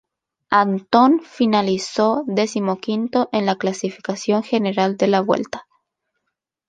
[0.49, 5.67] Antón finalizó decimoquinto en la clasificación general de la Vuelta.